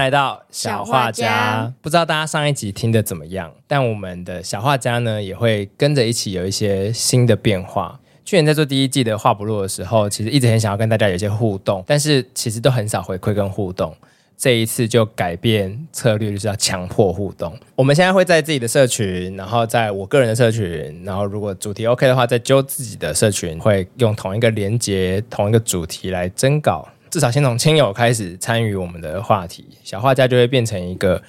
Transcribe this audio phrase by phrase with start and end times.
[0.00, 1.72] 来到小画家。
[1.82, 3.52] 不知道大家上一集听的怎么样？
[3.66, 8.00] 但我们的小画家呢，也会跟着一起有一些新的变化。
[8.24, 13.94] 去年在做第一季的画不落的时候，其实一直很想要跟大家有一些互动，但是其实都很少回馈跟互动。
[14.38, 17.54] 这一次就改变策略，就是要强迫互动。
[17.76, 26.88] 我们现在会在自己的社群，然后在我个人的社群，然后如果主题 OK 的话，再揪自己的社群，会用同一个连接、同一个主题来征稿。
[27.10, 31.20] 至少先从亲友开始参与我们的话题，小画家就会变成一个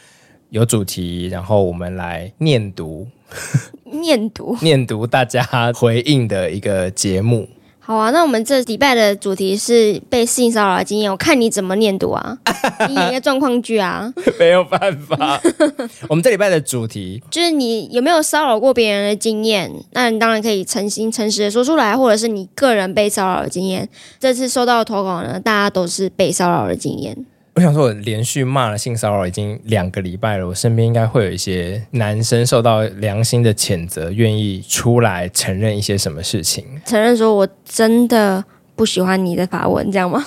[0.50, 3.08] 有主题，然后我们来念读、
[3.84, 7.50] 念读、念读大家回应的一个节目。
[7.84, 12.38] 好啊，那我们这礼拜的主题是被性骚扰的经验，我看你怎么念读啊？
[12.88, 14.14] 你演一个状况剧啊？
[14.40, 15.42] 没有办法。
[16.08, 19.70] 我们这礼拜的主题 就是你有没有骚扰过别人的经验？
[19.94, 23.90] 那你当然可以诚心诚实的说出来，或者是你个人被骚扰的经验。
[24.20, 27.26] 这次收到的投稿呢，大家都是被骚扰的经验。
[27.54, 38.44] 我想说，我连续骂了性骚扰已经两个礼拜了，我身边应该会有一些男生受到良心的谴责，愿意出来承认一些什么事情，承认说我真的
[38.74, 40.26] 不喜欢你的法文，这样吗？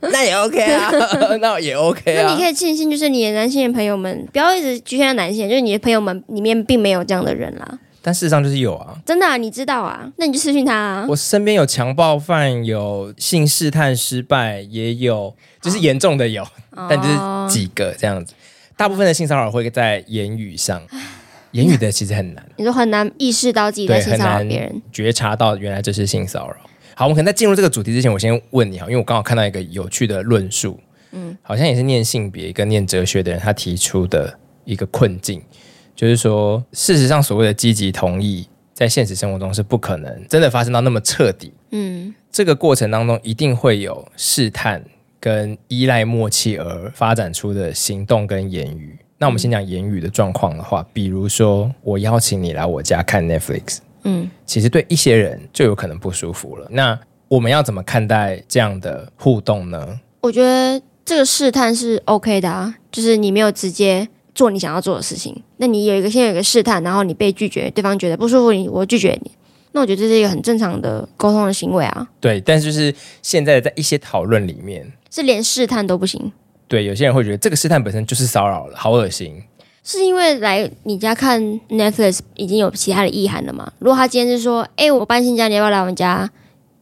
[0.00, 0.90] 那也 OK 啊，
[1.40, 2.22] 那也 OK 啊。
[2.24, 7.78] 那你可以庆幸，就是你的男性的朋友们，不要一直局限在男性，就是你的朋友们里面并没有这样的人啦。
[8.06, 11.06] 但事实上就是有啊，真的啊，你知道啊，那你就私讯他啊。
[11.08, 17.14] 我身边有强暴犯，有性试探失败，也有就是严重的有，哦、但就是
[17.48, 18.34] 几个这样子。
[18.76, 20.82] 大部分的性骚扰会在言语上，
[21.52, 26.56] 言语的其实很难，你说很难意识到自己在性骚扰别人，觉察到原来这是性骚扰。
[26.94, 30.78] 好，我们可能在进入这个主题之前，我先问你哈，因为我刚好看到一个有趣的论述，
[31.12, 35.40] 嗯，好像也是念性别跟念哲学的人他提出的一个困境。
[35.94, 41.52] 就是说，事实上，所谓的积极同意，在现实生活中是不可能真的发生到那么彻底。
[41.70, 44.84] 嗯，这个过程当中一定会有试探
[45.20, 48.98] 跟依赖默契而发展出的行动跟言语。
[49.18, 56.66] 那我们先讲言语的状况的话，比如说我邀请你来我家看 Netflix，嗯，其实对一些人就有可能不舒服了。
[56.70, 56.98] 那
[57.28, 60.00] 我们要怎么看待这样的互动呢？
[60.20, 64.08] 我觉得这个试探是 OK 的啊，就是你没有直接。
[64.34, 69.30] 做你想要做的事情，那你有一个先有一个试探，然后你被拒绝，对方觉得不舒服，你我拒绝你，
[69.72, 72.08] 那我觉得这是一个很正常的沟通的行为啊。
[72.20, 76.32] 对，但是就是现在在一些讨论里面，是连试探都不行。
[76.66, 79.42] 对，有些人会觉得这个试探本身就是骚扰了，好恶心。
[79.84, 83.70] 是因为来你家看 Netflix 已经有其他的意涵了吗？
[83.78, 86.30] 如果他今天是说，哎，我搬新家，你要不要来我们家？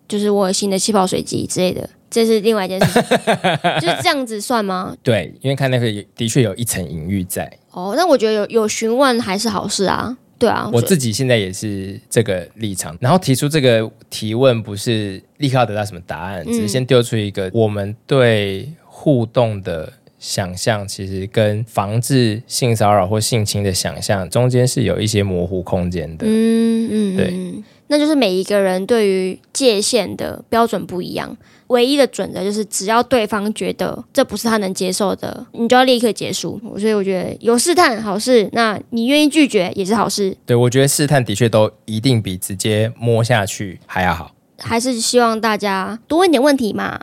[0.06, 1.90] 就是我有新的气泡水机之类的。
[2.12, 3.02] 这是另外一件事情，
[3.80, 4.94] 就是这样子算吗？
[5.02, 7.50] 对，因为看那个的确有一层隐喻在。
[7.70, 10.16] 哦，那我觉得有有询问还是好事啊。
[10.38, 12.96] 对啊，我自己现在也是这个立场。
[13.00, 26.26] 然后提出这个提问，不是立刻要得到什么答案，只是先丢出一个我们对互动的想象，其实跟防治性骚扰或性侵的想象中间是有一些模糊空间的。
[26.28, 27.62] 嗯嗯，对。
[27.86, 31.36] 那就是每一个人对于界限的标准不一样，
[31.72, 36.60] 唯一的准则就是只要对方觉得这不是他能接受的，你就要立刻结束。
[36.78, 40.36] 所以我觉得有试探好事，那你愿意拒绝也是好事。
[40.46, 44.30] 对，我觉得试探的确都一定比直接摸下去还要好。
[44.58, 47.00] 还是希望大家多问点问题嘛。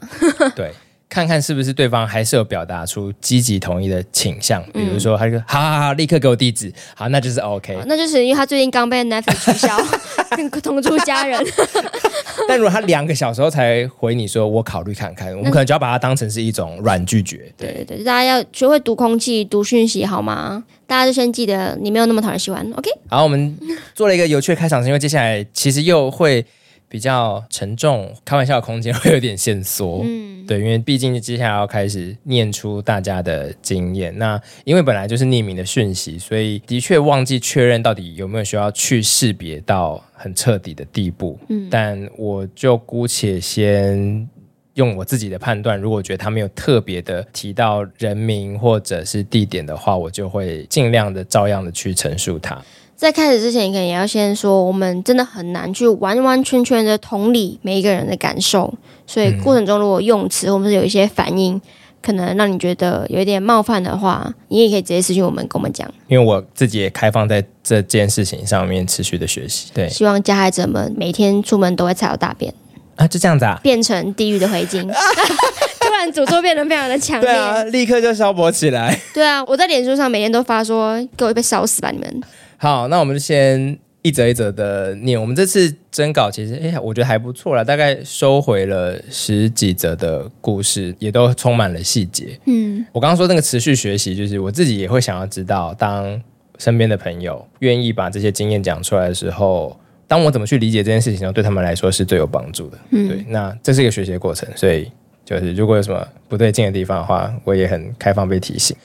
[0.56, 0.72] 对。
[1.10, 9.76] 看看是不是对方还是有表达出积极同意的倾向，比如说他就说好好好，立刻给我地址，好，那就是 OK，那就是因为他最近刚被 Netflix 取消，
[10.62, 11.44] 同住家人。
[12.48, 17.52] 但如果他两个小时后才回你说我考虑看看，我们可能就要把它当成是一种软拒绝。
[17.58, 20.64] 对对对，大家要学会读空气、读讯息，好吗？
[20.86, 22.88] 大家就先记得你没有那么讨人喜欢，OK？
[23.10, 23.58] 好，我们
[23.96, 26.46] 做了一个有趣的开场，是因为接下来其实又会。
[26.90, 30.02] 比较沉重，开玩笑的空间 会有点限缩。
[30.04, 34.18] 嗯，对，因为毕竟接下来要开始念出大家的经验。
[34.18, 41.40] 那因为本来就是匿名的讯息，所以的确忘记确认到底有没有需要去识别到很彻底的地步。
[41.50, 44.28] 嗯，但我就姑且先
[44.74, 52.60] 用我自己的判断，如果觉得他没有特别的提到人名或者是地点的话，我就会尽量的照样的去陈述它。
[53.00, 58.74] 在开始之前，你可能也要先说，我们真的很难去完完全全的同理每一个人的感受，
[59.08, 61.60] 所以过程中如果用词或者是有一些反应，
[62.02, 65.90] 可能让你觉得有一点冒犯的话，你也可以直接私信我们，跟我们讲。
[66.10, 69.72] 因为我自己也开放在这件事情上面持续的学习。
[69.74, 72.54] 对，希望加害者们每天出门都会踩到大便
[72.98, 74.86] 啊，就这样子啊，变成地狱的回京，
[75.80, 79.00] 突然诅咒变得非常的强烈，对啊，立刻就消薄起来。
[79.14, 82.22] 对啊，我在脸书上每天都发说，给我被烧死吧你们。
[82.62, 85.20] 好，那我们就先一则一则的念。
[85.20, 92.38] 我们这次征稿其实，哎、欸，我觉得还不错啦，大概收回了十几则的故事，也都充满了细节。
[92.48, 96.22] 嗯，我刚刚说那个持续学习，就是我自己也会想要知道，当
[96.58, 102.78] 身边的朋友愿意把这些经验讲出来的时候，当我怎么去理解这件事情，对他们来说是最有帮助的。
[102.90, 104.92] 嗯，对，那这是一个学习的过程，所以
[105.24, 108.76] 就是如果有什么不对劲的地方的话，我也很开放被提醒。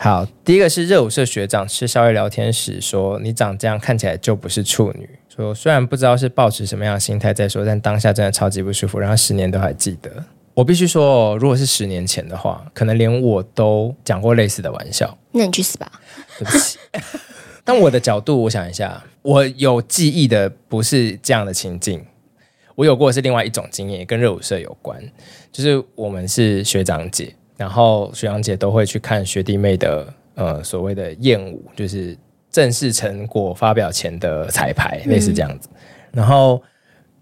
[0.00, 10.24] 好，第一个是热舞社学长吃宵夜聊天时说：“你长这样看起来就不是处女。”说虽然不知道是抱持什么样的心态在说，但当下真的超级不舒服，然后十年都还记得。
[10.54, 15.18] 我必须说，如果是十年前的话，可能连我都讲过类似的玩笑。
[15.32, 15.90] 那你去死吧！
[16.38, 16.78] 对不起。
[17.64, 22.06] 但我的角度，我想一下，我有记忆的不是这样的情境，
[22.76, 25.02] 我有过的是另外一种经验，跟热舞社有关，
[25.50, 27.34] 就是我们是学长姐。
[27.58, 32.16] 然后学长姐都会去看学弟妹的呃所谓的艳舞，就是
[32.50, 35.68] 正式成果发表前的彩排，类似这样子。
[35.72, 35.78] 嗯、
[36.12, 36.62] 然后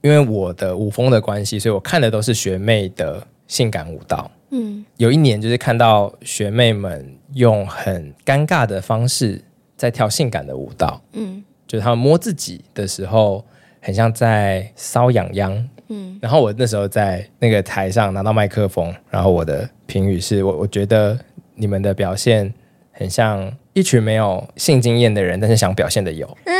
[0.03, 4.31] 因为我的舞风的关系，所以我看的都是学妹的性感舞蹈。
[4.51, 9.43] 嗯，有一年就是看到学妹们用很尴尬的方式
[9.75, 11.01] 在跳性感的舞蹈。
[11.15, 13.43] 嗯，就是他们摸自己的时候，
[13.81, 15.69] 很像在搔痒痒。
[15.89, 21.19] 嗯，然后我那时候在那个台上拿到麦克风，然后我的评语是我我觉得
[21.55, 22.53] 你们的表现
[22.93, 26.27] 很像一群没有性经验的人，但是想表现的有。
[26.45, 26.55] 嗯，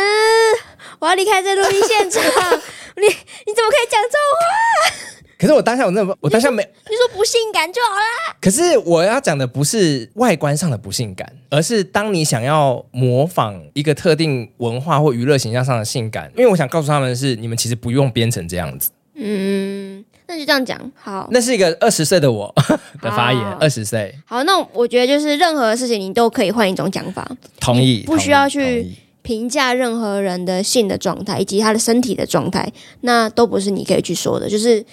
[1.01, 4.97] 我要离开这录音现场，你你怎么可以讲这种话？
[5.39, 8.37] 可是我当下我那我当下没你，你说不性感就好啦。
[8.41, 18.91] 可是我要讲的不是外观上的不性感，而是当你想要模仿一个特定文化或娱乐形象上的性感，因为我想告诉他们的是，你们其实不用编成这样子。
[19.19, 21.27] 嗯，那就这样讲好。
[21.31, 22.55] 那是一个二十岁的我
[23.01, 24.15] 的发言，二十岁。
[24.27, 27.27] 好，那我觉得就是任何事情你都可以换一种讲法。
[27.59, 28.87] 同意，不需要去
[29.23, 32.71] 评价任何人的性的状态以及他的身体的状态，
[33.01, 34.49] 那都不是你可以去说的。
[34.49, 34.85] 就是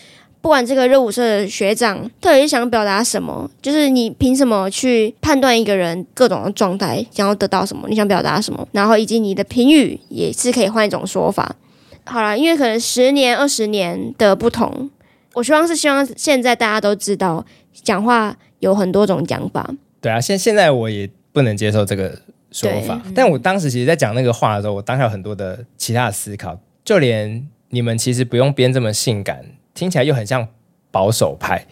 [0.41, 7.87] 不管这个热舞社的学长到底是想表达什么，就是你凭什么去判断一个人各种的状态，想要得到什么？
[7.89, 8.65] 你想表达什么？
[8.71, 11.55] 然后以及你的评语也是可以换一种说法。
[12.05, 14.89] 好了，因为可能十年、二十年的不同，
[15.33, 19.69] 我希望是希望现在大家都知道，讲话有很多种讲法。
[20.01, 22.19] 对啊，现现在我也不能接受这个
[22.51, 30.47] 说法，但我当时其实，在讲那个话的时候，我当下有很多的其他的思考，就连你们其实不用编这么性感，听起来又很像
[30.91, 31.65] 保守派，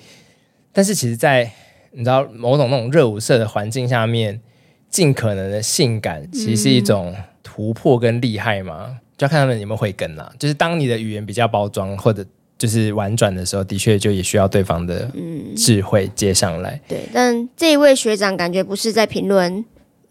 [0.71, 1.51] 但是其实，在
[1.91, 4.41] 你知道某种那种热舞社的环境下面，
[4.89, 7.13] 尽可能的性感，其实是一种
[7.53, 8.86] 突破跟厉害吗？
[8.88, 10.31] 嗯就要看他们有没有会跟啦。
[10.39, 12.25] 就是当你的语言比较包装或者
[12.57, 15.07] 就是婉转的时候，的确就也需要对方的
[15.56, 16.71] 智慧接上来。
[16.71, 19.63] 嗯、对，但这一位学长感觉不是在评论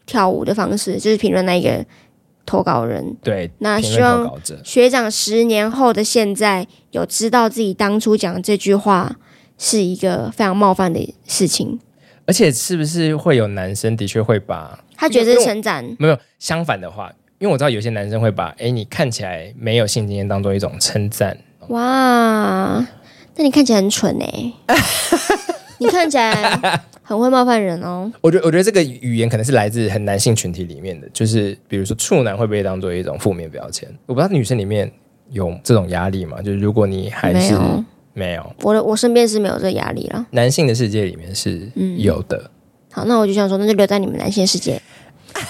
[0.07, 1.85] 跳舞的方式，就是评论那一个
[2.47, 3.17] 投稿人。
[3.21, 4.31] 对，那希望
[4.63, 9.17] 学长十年后的现在有知道自己当初讲这句话
[9.59, 11.81] 是一个非常冒犯的事情。
[12.27, 15.85] 而且是不是会有男生的确会把他觉得是称赞？
[15.99, 17.13] 没有相反的话。
[17.41, 21.35] 因为我知道有些男生会把“哎，你看起来没有性经验”当做一种称赞。
[21.69, 22.87] 哇，
[23.35, 24.53] 那你看起来很蠢哎！
[25.81, 26.61] 你看起来
[27.03, 28.13] 很会冒犯人哦。
[28.21, 33.89] 我觉得，我觉得这个语言可能是来自很男性群体里面的，就是比如说处男会不会当做一种负面标签？
[34.05, 34.93] 我不知道女生里面
[35.31, 36.43] 有这种压力吗？
[36.43, 37.55] 就是如果你还是
[38.13, 40.27] 没有，我的我身边是没有这个压力了。
[40.33, 42.37] 男性的世界里面是有的。
[42.37, 42.51] 嗯、
[42.93, 44.79] 好，那我就想说，那就留在你们男性世界。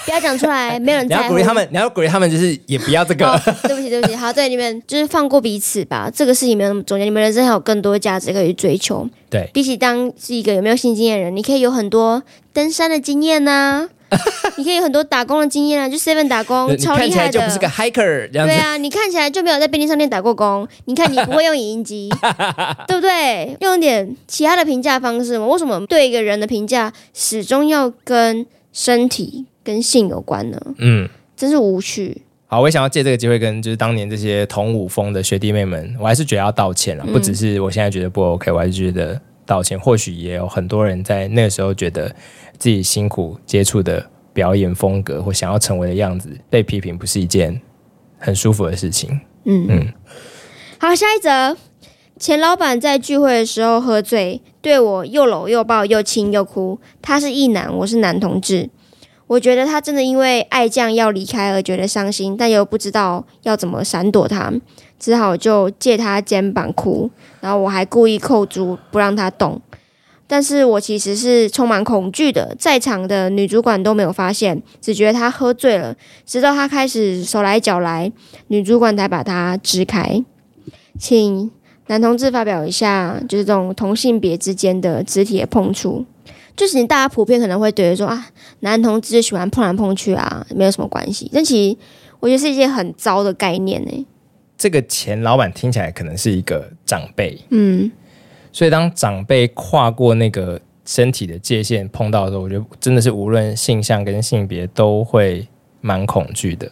[0.04, 1.22] 不要讲出来，没有人在乎。
[1.22, 3.26] 你要鼓励他们，你要鼓励他们，就是也不要这个。
[3.26, 4.14] 哦、对不起，对不起。
[4.14, 6.10] 好，对你们就是放过彼此吧。
[6.14, 9.08] 这个事情没有那么重要，你们人生还有更多价值可以去追求。
[9.28, 12.22] 对，比起当是一个有没有性经验的人，你可以有很多
[12.52, 14.18] 登山的经验呐、啊，
[14.56, 17.10] 你可以有很多打工的经验啊，就 seven 打工超厉害的。
[17.10, 18.52] 看起来就不是个 hiker，这样子。
[18.52, 20.66] 对啊，你看起来就没有在便利商店打过工。
[20.87, 22.08] 你看你不会用影音机，
[22.88, 23.56] 对不对？
[23.60, 25.46] 用点其他的评价方式嘛？
[25.46, 29.46] 为什么对一个人的评价始终要跟身体？
[29.62, 32.22] 跟性有关呢，嗯，真是无趣。
[32.46, 39.78] 好，我也想要借这个机会跟就是当年这些同舞风的学弟妹们，我还是觉得要道歉了，嗯、不只是我现在觉得不 OK，我还是觉得道歉。
[39.78, 42.08] 或许也有很多人在那个时候觉得
[42.58, 47.60] 自己辛苦接触的表演风格或想要成为的样子被批评，不是一件
[48.18, 49.20] 很舒服的事情。
[49.44, 49.92] 嗯嗯。
[50.78, 51.56] 好，下一则，
[52.18, 56.80] 前老板在聚会的时候喝醉，对我又搂又抱又亲又哭。
[57.00, 58.70] 他是异男，我是男同志。
[59.30, 64.52] 我觉得他真的因为爱将要离开而觉得伤心，但又不知道要怎么闪躲他，
[64.99, 67.08] 只好就借他肩膀哭，
[67.40, 69.60] 然后我还故意扣住不让他动。
[70.26, 75.94] 但是我其实是充满恐惧的，在场的女主管都没有发现，只觉得他喝醉了，
[76.26, 78.10] 直到他开始手来脚来，
[78.49, 80.25] 女主管才把他支开。
[80.99, 81.49] 请
[81.87, 86.04] 男同志发表一下，就是这种同性别之间的肢体的碰触，
[86.60, 88.26] 就是大家普遍可能会觉得说啊，
[88.60, 91.78] 男同志喜欢碰来碰去啊，没有什么关系，但其实
[92.20, 94.06] 我觉得是一件很糟的概念呢。
[94.58, 97.90] 这个前老板听起来可能是一个长辈，嗯。
[98.52, 105.48] 所以，当长辈跨过那个身体的界限碰到的时候，我觉得真的是无论性向跟性别都会
[105.80, 106.70] 蛮恐惧的。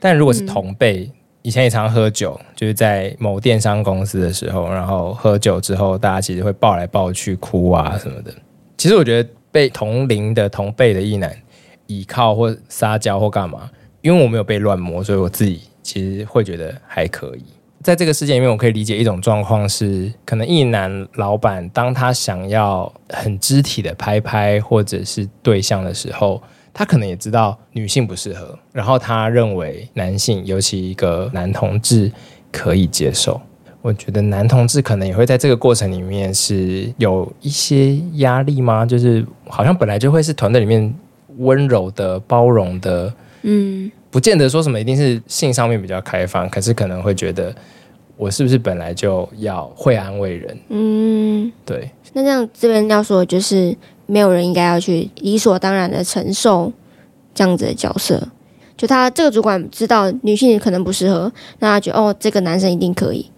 [0.00, 8.32] 但如果是同辈，嗯、以前也常喝酒，就是在某电商公司的时候，然后喝酒之后，大家其实会抱来抱去、哭啊什么的。
[8.78, 11.36] 其实我觉得被同龄的同辈的异男
[11.88, 13.68] 倚靠或撒娇或干嘛，
[14.02, 17.42] 因为我没有被乱摸，所以我自己其实会觉得还可以。
[17.82, 26.40] 在这个世界里面，我可以理解一种状况是，可能异男老板当他想要很肢体的拍拍或者是对象的时候，
[26.72, 32.12] 他可能也知道女性不适合，然后他认为男性，尤其一个男同志
[32.52, 33.40] 可以接受。
[33.88, 38.84] 我觉得男同志可能也会在这个过程里面是有一些压力吗？
[38.84, 40.94] 就是好像本来就会是团队里面
[41.38, 43.10] 温柔的、包容的，
[43.42, 43.90] 嗯。
[44.10, 47.54] 不见得说什么一定是性上面比较开放，可是可能会觉得
[48.18, 50.58] 我是不是本来就要会安慰人？
[50.68, 51.90] 嗯，对。
[52.12, 56.70] 那这样这边要说的就是，没有人应该要去理所当然的承受
[57.34, 58.28] 这样子的角色。
[58.76, 63.30] 就他这个主管知道女性可能不适合，那他觉得哦，这个男生一定可以，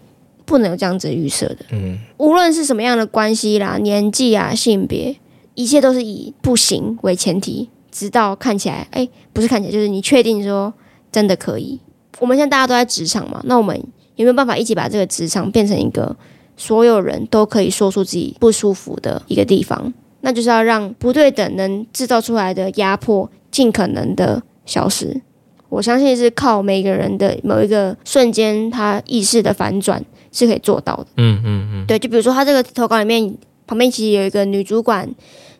[0.51, 1.59] 不能有这样子预设的。
[1.71, 5.15] 嗯，无论是什么样的关系啦、年纪啊、性别，
[5.55, 7.69] 一切都是以不行为前提。
[7.89, 10.73] 直到看起来，哎，不是看起来，就是你确定说
[11.11, 11.79] 真的可以。
[12.19, 13.75] 我们现在大家都在职场嘛，那我们
[14.15, 16.15] 有没有办法一起把这个职场变成一个
[16.55, 19.93] 所有人都可以说出自己不舒服的一个地方？
[20.21, 25.21] 那就是要让不对等能制造出来的压迫尽可能的消失。
[25.67, 31.07] 我相信是靠每个人的某一个瞬间，他意识的反转是可以做到的。
[31.17, 33.35] 嗯嗯嗯，对，就比如说他这个投稿里面
[33.67, 35.09] 旁边其实有一个女主管。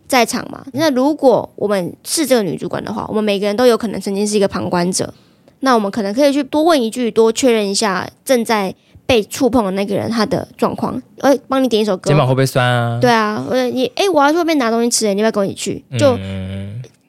[0.07, 0.61] 在场嘛？
[0.73, 5.13] 那如果我们是这个女主管的话，我们每个人都有可能曾经是一个旁观者。
[5.61, 8.75] 那我们可能可以去多问一句，多确认一下正在
[9.05, 11.01] 被触碰的那个人他的状况。
[11.19, 12.09] 哎，帮你点一首歌。
[12.09, 12.99] 肩膀会不会酸啊？
[12.99, 15.85] 对啊，我你哎，我要去外面拿东西吃，你要不要跟我一起去？
[15.97, 16.19] 就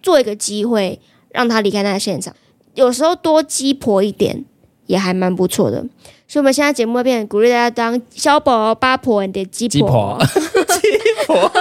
[0.01, 0.97] 做一个机会
[1.33, 2.33] 让他离开那个现场。
[2.75, 4.45] 有时候多鸡婆一点
[4.87, 5.85] 也还蛮不错的。
[6.33, 10.19] 所以我们现在节目会变成鼓励大家当小宝、八婆的鸡婆。
[10.19, 11.53] 鸡婆。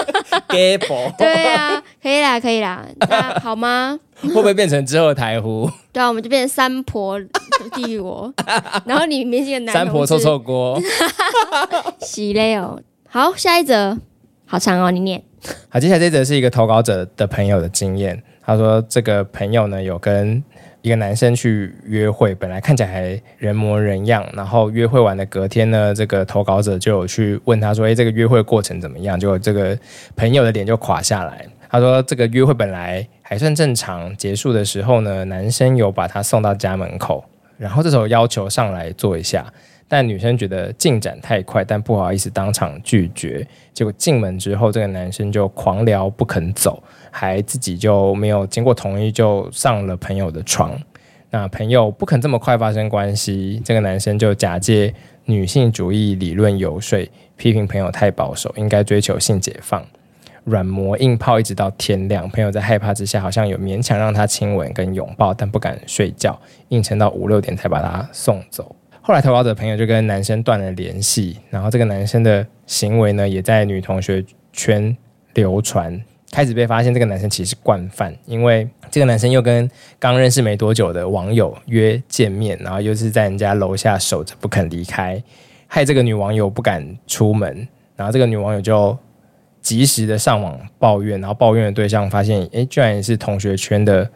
[0.48, 4.00] 鸡婆， 对啊，可以啦，可以啦，那好吗？
[4.22, 5.70] 会不会变成之后的台呼？
[5.92, 7.20] 对啊，我们就变成三婆
[7.74, 8.34] 地狱我，
[8.88, 10.80] 然后你明星的男三婆臭臭锅，
[12.00, 12.82] 喜嘞哦。
[13.10, 13.98] 好，下一则，
[14.46, 15.22] 好长哦，你念。
[15.68, 20.42] 好，接下来这则是一个投稿者的朋友的经验，他说这个朋友呢有跟。
[20.82, 29.78] 一个男生去约会，本来看起来还人模人样，然后约会完的隔天呢，这个投稿者就有去问他说：“诶，这个约会过程怎么样？”结果这个
[30.16, 31.46] 朋友的脸就垮下来。
[31.70, 37.24] 他说：“这个约会本来还算正常，结束的时候呢，男生有把他送到家门口，
[37.58, 39.46] 然后这时候要求上来坐一下，
[39.88, 43.48] 但女生觉得进展太快，但不好意思当场拒绝。
[43.72, 50.76] 结果进门之后，这个男生就狂聊不肯走。”还自己就没有经过同意就上了朋友的床，
[51.30, 54.94] 那朋友不肯这么快发生关系，这个男生就假借
[55.26, 59.86] 女性主义理论游说，批评朋友太保守，应该追求性解放，
[60.46, 62.30] 软磨硬泡一直到天亮。
[62.30, 66.40] 朋友在害怕之下，好像有勉强让他亲吻跟拥抱，但不敢睡觉，
[66.70, 68.76] 硬撑到五六点才把他送走。
[69.02, 74.96] 后来投稿者朋友就跟男生断了联系，然后这个男生的行为呢，也在女同学圈
[75.34, 76.00] 流传。
[76.32, 79.70] 开始被发现，这个男生其实是惯犯，因为这个男生又跟
[80.00, 85.22] 刚认识没多久的网友约见面，然后又是在人家楼下守着不肯离开，
[85.68, 88.98] 害这个女网友不敢出门，然后这个女网友就
[89.62, 94.10] 及时的上网抱怨，然后抱怨的对象发现，诶，居然也是同学圈的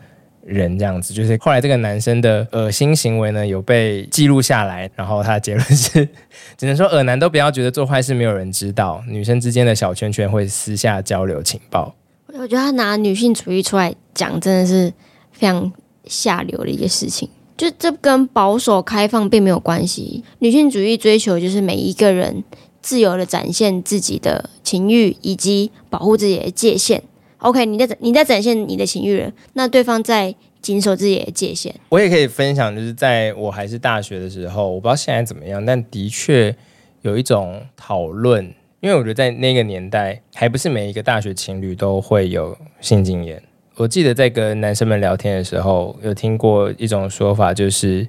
[0.45, 6.07] 人，这样子，就是后来这个男生的恶心行为呢有被记录下来，然后他的结论是，
[6.55, 11.93] 只能说恶男都不要觉得做坏事没有人知道，女生之间的小圈圈会私下交流情报。
[12.37, 14.91] 我觉得他拿女性主义出来讲，真的是
[15.31, 15.71] 非常
[16.05, 17.29] 下流的一个事情。
[17.57, 20.23] 就这跟保守开放并没有关系。
[20.39, 22.43] 女性主义追求就是每一个人
[22.81, 27.01] 自由的展现自己的情欲，以及保护自己的界限。
[27.37, 31.73] OK，你在你在展现你的情欲了，那对方在谨守自己的界限。
[31.87, 36.53] 我也可以分享，就是在我还是大学的时候，我不知道现在怎么样，但的确
[37.01, 38.53] 有一种讨论。
[38.85, 43.41] 因因为我觉得在那个年代，还不是每一个大学情侣都会有性经验。
[43.77, 48.07] 我记得在跟男生们聊天的时候，有听过一种说法，就是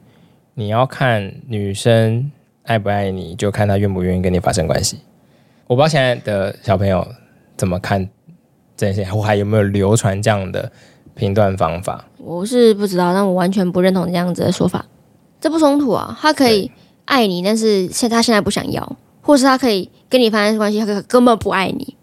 [0.53, 2.31] 你要看女生
[2.65, 4.99] 爱不爱你，就看她愿不愿意跟你发生关系。
[5.67, 7.09] 我不知道现在的小朋友
[7.57, 8.07] 怎么看
[8.77, 10.71] 这些，我还有没有流传这样的
[11.15, 12.05] 评断方法？
[12.19, 14.85] 我是不知道，但我完全不认同这样子的说法。
[15.41, 16.71] 这不冲突啊，他可以
[17.07, 21.97] 爱你，但是现他现在不想要，或是他可以跟你发生关系，他根本不爱你。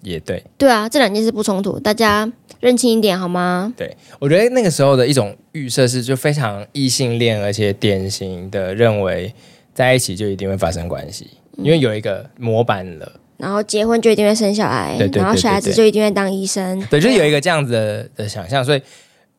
[0.00, 2.30] 也对，对啊，这两件事不冲突，大家
[2.60, 3.74] 认清一点好吗？
[3.76, 9.34] 对，我觉得那个时候的一种预设是就非常异性恋，而且典型的认为
[9.74, 18.80] 在一起就一定会发生关系，嗯、因为有一个模板了，然后结婚就一定会生小孩，对对对对对，然后小孩子就一定会当医生，对，就有一个这样子的，的想象，所以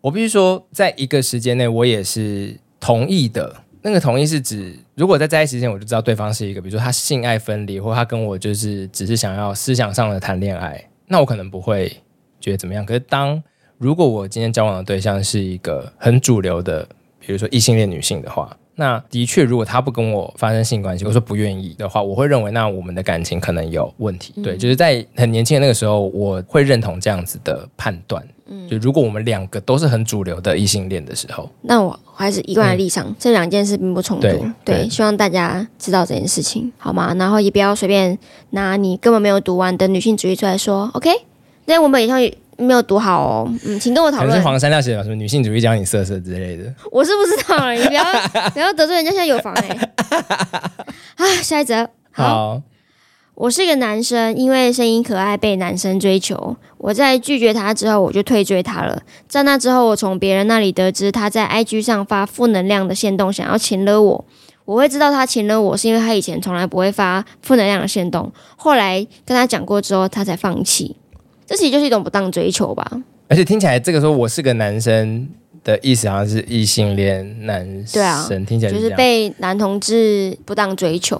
[0.01, 3.55] 我必须说，在一个时间内，我也是同意的。
[3.81, 11.89] 那个同意是指，如果在在一起之前我就知道对方是一个，比如说他性爱分离，或他跟我就是只是想要思想上的谈恋爱，那我可能不会
[12.41, 12.85] 觉得怎么样。
[12.85, 13.41] 可是当
[13.77, 16.85] 如果我今天交往的对象是一个很主流的，
[17.17, 24.33] 比如说异性恋女性的话，那的确，如果他不跟我发生性关系，我说不愿意的话，我会认为那我们的感情可能有问题。
[24.43, 28.21] 对，就是在很年轻的那个时候，我会认同这样子的判断。
[28.49, 34.27] 嗯，就如果我们两个都是很主流的异性恋的时候，那我还是一贯的立场，嗯、这两件事并不冲突。
[34.65, 37.13] 对，希望大家知道这件事情，好吗？
[37.15, 38.17] 然后也不要随便
[38.51, 40.89] 拿你根本没有读完的女性主义出来说。
[40.93, 41.09] OK，
[41.65, 42.19] 那我们以上。
[42.61, 44.27] 没有读好哦，嗯，请跟我讨论。
[44.27, 48.03] 可能是黄山料写的什么女性主义教你色色之类的，我是不知道了，你不要
[48.53, 49.89] 不要得罪人家，现在有房哎、欸。
[51.15, 52.61] 啊，下一则好，好，
[53.39, 59.01] 我是一个男生，因为声音可爱被男生追求，我在拒绝他之后，我就退追他了。
[59.29, 64.25] 在那之后，我从别人那里得知他在 IG 上发负能量的线动，想要情勒我。
[64.65, 70.98] 我会知道他情勒我是因为他以前从来不会发负能量的线动，后来跟他讲过之后，他才放弃。
[71.48, 75.25] 这其实就是一种不当追求吧，而且听起来这个时候我是个男生
[75.63, 81.19] 的意思好像是异性恋男生，对啊，听起来是就是被男同志不当追求，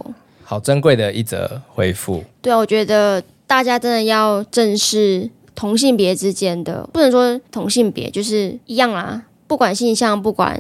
[0.50, 2.24] 好珍贵的一则回复。
[2.42, 10.60] 对啊，我觉得大家真的要正视同性别之间的，不能说同性别就是一样啦，不管性向，不管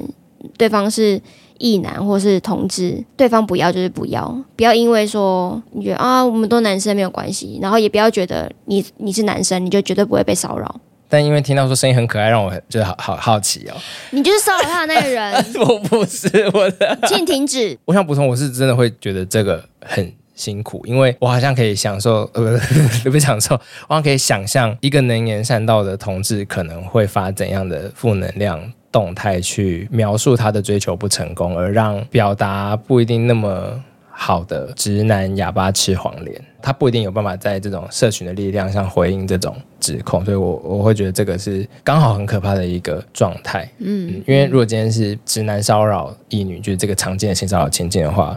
[0.55, 1.19] 对方是。
[1.61, 10.79] 异男或是同志，对方不要就是不要，不要因为说你觉得啊，我们都男生没有关系，然后也不要觉得你你是男生，你就绝对不会被骚扰。
[11.09, 13.75] 但因为听到说声音很可爱，让我觉得好好好奇哦。
[14.11, 17.77] 你就是骚扰他的那个人， 我不是我的，请停止。
[17.83, 28.71] 我想补充，我是真的会觉得这个很辛苦，因为我好像可以享受， 呃， 不是不享受，我好像可以想象一个能言善道的同志可能会发怎样的负能量。
[28.91, 43.69] 动态去描述他的追求不成功，而让表达不一定那么好的直男哑巴吃黄连，他不一定有办法在这种社群的力量上回应这种指控，所以我我会觉得这个是刚好很可怕的一个状态。
[43.77, 48.35] 嗯，嗯，因为如果今天是直男骚扰异女，就是这个常见的性骚扰情境的话，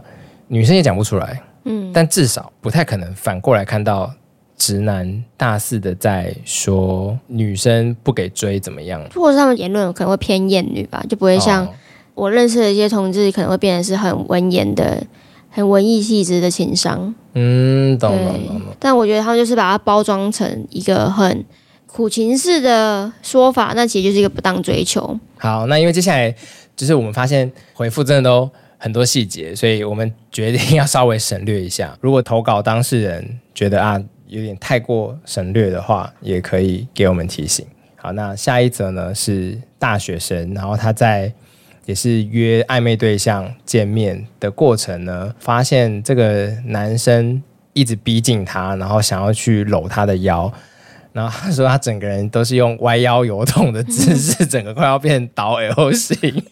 [0.53, 1.43] 女生也讲不出来。
[1.65, 4.13] 嗯，但至少不太可能反过来看到。
[4.55, 11.67] 直男大肆的在说女生不给追怎么样，或者他们言论可能会偏厌女吧，就不会像
[12.15, 15.03] 我认识的一些同志，可能会变得是很文言的、
[15.51, 17.13] 很文艺气质的情商。
[17.35, 18.69] 嗯，懂懂懂懂。
[18.79, 21.45] 但我觉得他们就是把它包装成一个很
[21.89, 25.19] 苦情式的说法，那其实就是一个不当追求。
[25.39, 26.33] 好，那因为接下来
[26.77, 28.49] 就是我们发现回复真的都
[28.83, 31.97] 很多细节，所以我们决定要稍微省略一下。
[32.03, 34.03] 如果投稿当事人觉得啊。
[34.33, 37.67] 有点太过省略的话，也可以给我们提醒。
[37.97, 41.31] 好，那下一则呢是大学生，然后他在
[41.85, 47.43] 也是约暧昧对象见面的过程呢，发现这个男生
[47.75, 50.51] 一直逼近他，然后想要去搂他的腰，
[51.13, 56.43] 然后他说他整个人都是用歪腰游动的姿势， 整个快要变倒 L 型。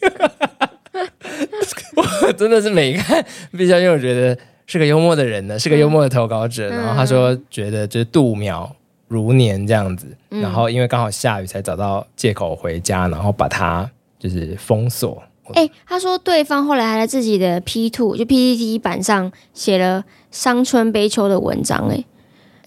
[2.22, 4.36] 我 真的是每一看，毕竟因为我觉得。
[4.66, 6.70] 是个幽默的人呢，是个幽默的投稿者。
[6.70, 8.70] 嗯、然后他说，觉得就是度秒
[9.08, 10.06] 如年这样子。
[10.30, 15.20] 嗯、然后因为刚好下雨，才找到借口回家，然后把他就是封锁。
[15.54, 21.88] 哎、欸，他说对方后来还在自己的 P two 就 PTT 版上写了伤春悲秋的文章。
[21.88, 22.04] 哎，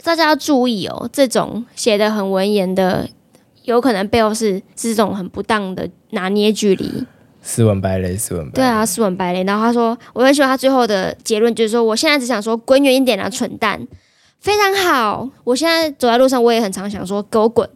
[0.03, 3.07] 大家要注意哦，这种写的很文言的，
[3.63, 7.05] 有可能背后是这种很不当的拿捏距离。
[7.43, 8.55] 斯文败类，斯文败类。
[8.55, 9.43] 对啊，斯文败类。
[9.43, 13.85] 然后他说，我很喜欢他最后的结论，就是说，我现在只想说，滚远一点啊，蠢蛋，
[14.39, 15.29] 非常好。
[15.43, 17.69] 我现在走在路上，我也很常想说，给我滚，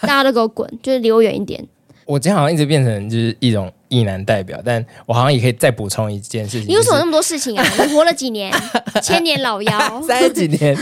[0.00, 1.64] 大家都给我滚，就是离我远一点。
[2.06, 6.66] 我今天好像一直变成就是一种异男代表，但我好像也可以再补充一件事情。
[6.66, 7.62] 你为什么那么多事情啊？
[7.78, 8.50] 你活了几年？
[9.02, 9.78] 千年老妖，
[10.08, 10.74] 三十几年，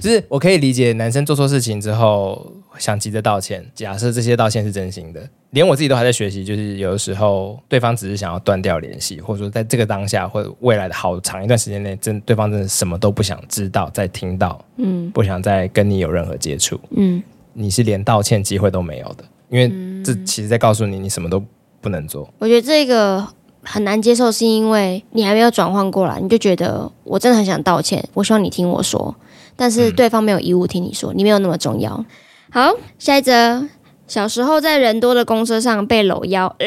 [0.00, 3.62] 就是我可以理解男生做错事情之后想急着道歉。
[3.74, 6.42] 假设这些道歉是真心的，连我自己都还在学习。
[6.42, 17.22] 就是有的时候对方只是想要断掉联系，或者说在这个当下或者未来的好长一段时间内，真对方真的什么都不想知道、再听到，嗯，不想再跟你有任何接触，嗯，
[17.52, 19.24] 你是连道歉机会都没有的。
[19.50, 19.68] 因为
[20.04, 21.42] 这其实在告诉你，你什么都
[21.80, 22.28] 不能做。
[22.38, 23.26] 我觉得这个
[23.62, 29.14] 很难接受，是因为你还没有转换过来，你就觉得我真的很想道歉，我希望你听我说，
[29.56, 32.04] 但是对方没有义务听你说，你没有那么重要。
[32.50, 33.68] 好，下一则，
[34.08, 36.66] 小时候在人多的公车上被搂腰，呃，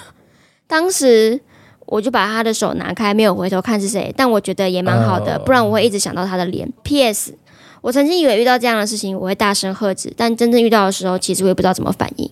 [0.66, 1.40] 当时
[1.86, 6.72] 我就把他的手拿开，没有回头看是谁，但我觉得也蛮好的，不然我会一直想到他的脸。
[6.82, 7.34] P.S.
[7.82, 12.28] 我曾经以为遇到这样的事情我会大声喝止，但真正遇到的时候，其实我也不知道怎么反应。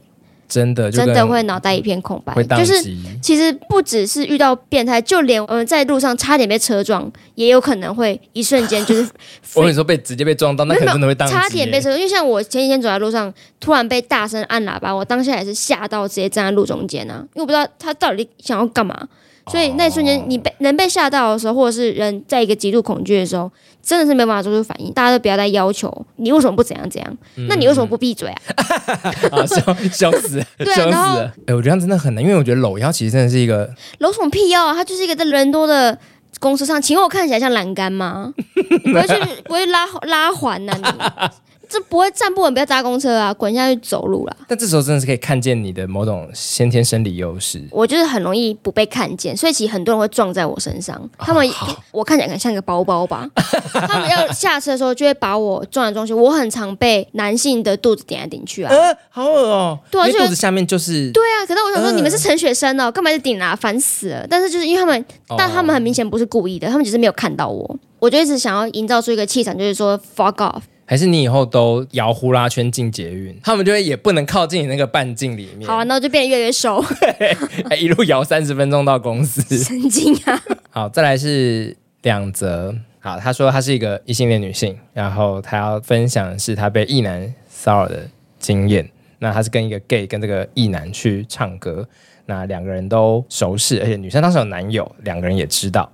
[0.48, 2.34] 真的，真的会脑袋一片空白。
[2.56, 2.74] 就是
[3.20, 9.02] 其实不只是遇到变态，就连我们在路上差点被车撞，也有可能会一瞬间就是。
[9.54, 19.08] 我跟你说，被直接被撞到，那可能真的会当差点被车撞，因为像我前几天走在路上，突然被大声按喇叭，我当下也是吓到，直接站在路中间啊，因为我不知道他到底想要干嘛。
[19.48, 23.52] 所以那一瞬间，你被能被吓到的时候，或者是人在一个极度恐惧的时候，
[23.84, 24.92] 真的是没办法做出反应。
[24.92, 28.36] 大家都不要再要求你为什么不怎样怎样，嗯、那你为什么不闭嘴啊？
[29.30, 29.60] 啊，笑
[29.92, 30.96] 笑死，对，笑死。
[31.46, 33.68] 哎、欸，我觉得真的很难，因为我觉得搂腰其实真的是一个
[33.98, 34.74] 搂什么屁腰啊？
[34.74, 35.96] 它就是一个在人多的
[36.40, 38.32] 公司上，请问我看起来像栏杆吗？
[38.84, 41.30] 你不会去不会拉拉环呐、啊？
[41.30, 41.44] 你。
[41.74, 44.36] 这不会站不稳，不要搭公车啊，滚下去走路啦。
[44.46, 47.60] 但这时候真的是可以看见你的某种先天生理优势。
[47.72, 51.10] 我就是很容易不被看见，所以其实很多人会撞在我身上。
[51.18, 53.28] 他们、哦、我看起来很像一个包包吧？
[53.74, 56.14] 他们要下车的时候就会把我撞来撞去。
[56.14, 59.78] 我很常被男性的肚子顶来顶去啊，呃，好恶哦。
[59.90, 61.10] 对啊，因为肚子下面就是。
[61.10, 63.56] 对啊，可是我想说，你们是陈学生哦，干嘛就顶啊？
[63.56, 64.26] 烦死了！
[64.28, 67.78] 但是就是因为他们，哦、但他们很明显不是故意的，他们只是没有看到我。
[67.98, 70.60] 我就一直想要营造出一个气场，就是说 fuck off。
[70.86, 75.66] 还是你以后都摇呼啦圈进捷运，他们就会也不能靠近你那个半径里面。
[75.66, 76.84] 好啊，那我就变得越来越瘦，
[77.80, 79.42] 一路摇三十分钟到公司。
[79.58, 80.42] 神经啊！
[80.70, 82.74] 好，再来是两则。
[83.00, 88.88] 好，他说他是一个异性恋女性，然后他要分享的是他被异男骚扰的经验。
[89.18, 91.88] 那他是跟一个 gay 跟这个异男去唱歌，
[92.26, 95.90] 那两个人都熟识，而且女生当时有男友，两个人也知道，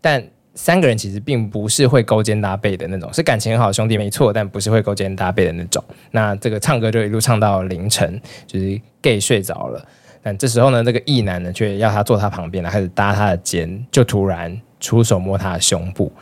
[0.00, 0.22] 但。
[0.54, 5.82] 三个人其实并不是会勾肩搭背的那种，是感情很好的兄弟没错，但不是会勾肩搭背的那种。
[6.12, 9.84] 那这个唱歌就一路唱到凌晨，就是 gay 睡着了，
[10.22, 16.12] 但这时候呢，这个异男呢却要他坐他旁边了，开始搭他的肩，就突然出手摸他的胸部，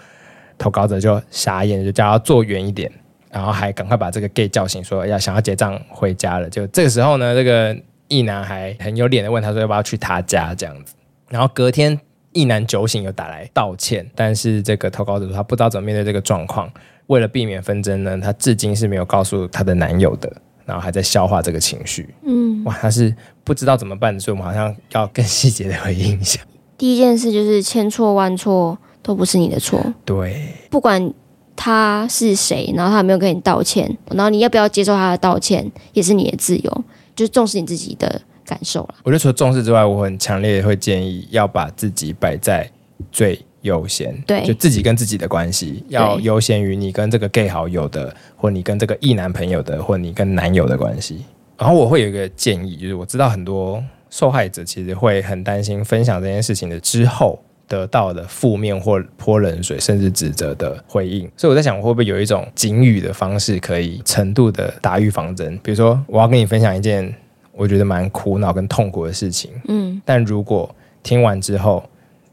[0.57, 2.91] 投稿者就傻眼，就叫他坐远一点，
[3.31, 6.49] 然后还赶快把这个 gay 叫醒，说要想要结账回家了。
[6.49, 7.77] 就这个时候呢，这个
[8.09, 10.95] 异男还很有脸的问他说要不要去他家这样子，
[11.29, 12.01] 然后隔天。
[12.33, 16.71] 异男酒醒又打来道歉，但是这个投稿者说他不知道怎么面对这个状况，
[17.07, 20.33] 为了避免纷争呢，他至今是没有告诉她的男友的，
[20.65, 22.09] 然后还在消化这个情绪。
[22.25, 23.15] 嗯，哇，他是
[23.45, 26.41] 不知道怎么办，所以我们好像要更细节的回应一下。
[26.79, 31.13] 第一件事就是千错万错都不是你的错，对，不管
[31.55, 38.23] 他是谁，然后他有没有跟你道歉，然后你要不要接受他的道歉，也是你的自由，就是重视你自己的。
[38.45, 42.69] 感受了，我觉得除了重视之外，我很强烈会建议要把自己摆在
[43.11, 51.25] 最优先，对，就自己跟自己的关系要优先于你跟这个 gay 好友的，或你跟这个异男朋友的，或你跟男友的关系。
[51.57, 61.31] 然后我会有一个建议，就是我知道很多受害者其实会很担心分享这件事情的之后得到的负面或泼冷水，甚至指责的回应。
[61.37, 65.57] 所以我在想，我会不会有一种警语的方式，可以程度的打预防针？
[65.63, 67.15] 比如说，我要跟你分享一件。
[67.53, 71.83] 我觉得蛮苦恼跟痛苦的事情，嗯，但如果听完之后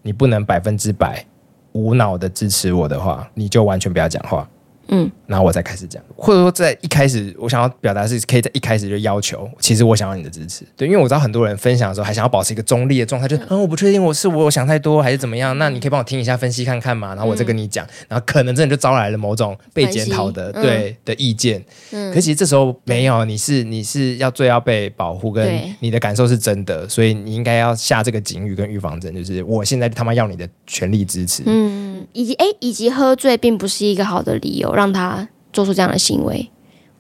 [0.02, 1.26] 你不能百分之百
[1.74, 4.48] 无脑的支持我的话，你就完全不要讲话。
[4.90, 31.79] 嗯，然后我再开始讲，或者说在一开始，我想要表达是可以在一开始就要求，其实我想要你的支持，对，因为我知道很多人分享的时候还想要保持一个中立的状态，就嗯，我不确定我是我想太多还是怎么样，那你可以帮我听一下分析看看嘛，然后我再跟你讲，然后可能真的就招来了某种被检讨的对的意见，嗯，可其实这时候没有，你是你是要最要被保护，跟你的感受是真的，所以你应该要下这个警语跟预防针，就是我现在他妈要你的全力支持，嗯，
[32.14, 34.74] 以及哎，以及喝醉并不是一个好的理由。
[34.74, 36.50] 让他做出这样的行为，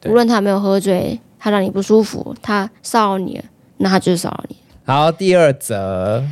[0.05, 3.43] 无论他有没有喝醉，他让你不舒服，他骚扰你了，
[3.77, 4.55] 那他就是骚扰你。
[4.85, 6.23] 好，第二则，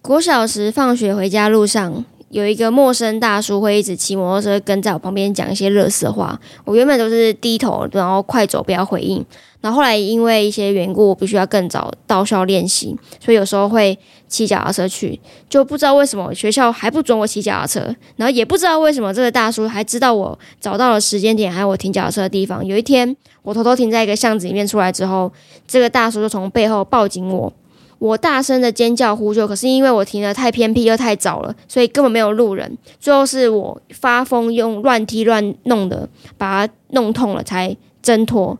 [0.00, 6.38] 国小时放学回家路上，有一个陌生大叔会一直骑摩托车跟在我旁边讲一些乐色话。
[6.64, 9.24] 我原本都是低头，然后快走，不要回应。
[9.60, 13.98] 然后后来因为一些缘故，我必须要更早到校练习，所以有时候会
[14.34, 15.18] 骑脚踏车去，
[15.48, 22.66] 就不知道为什么学校还不准我骑脚踏车，然后也不知道为什么这个大叔还知道我找到了时间点，还有我停脚踏车的地方。
[22.66, 25.32] 有一天，我偷偷停在一个巷子里面出来之后，
[25.68, 27.52] 这个大叔就从背后抱紧我，
[28.00, 32.76] 我大声的尖叫呼救，可是因为我停得太偏僻又太早了，所以根本没有路人。
[32.98, 38.58] 最后是我发疯用乱踢乱弄的，把他弄痛了才挣脱。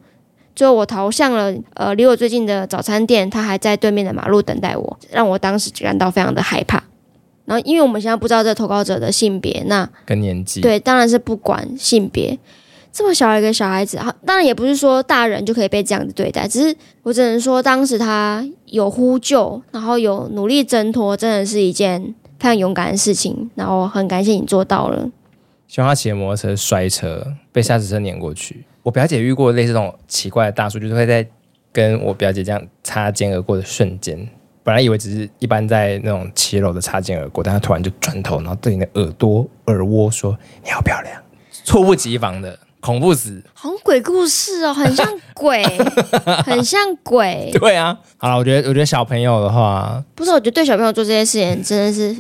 [0.55, 6.83] 最后我逃向了呃离我最近的早餐店，他还在对面的马路等待我，让我当时感到非常的害怕。
[7.45, 12.39] 然后因为我们现在不知道这投稿者的性别，那跟年纪对，当然是不管性别。
[12.91, 22.01] 这么小一个小孩子，当然也不是说大人就可以被这样子对待，只是我只能说当时他有呼救，然后有努力挣脱，真的是一件
[22.39, 23.51] 非常勇敢的事情。
[23.57, 25.11] 然后很感谢你做到了。
[25.67, 28.65] 希望他骑摩托车摔车，被驾驶车碾过去。
[28.85, 31.27] 我表姐遇过类似这种奇怪的大叔，就是会在
[31.73, 34.29] 跟我表姐这样擦肩而过的瞬间，
[34.63, 41.19] 本来以为只是一般在那种骑楼的擦肩而过，但他突然就转头，然后对你的耳朵、耳蜗说：“你好漂亮。”
[41.65, 45.65] 猝不及防的恐怖死，好像鬼故事哦，很像鬼，
[46.45, 47.51] 很像鬼。
[47.55, 52.15] 对啊，好了，我觉得，我觉得小朋友的话，不是，我觉得对小朋友做这些事情真的是。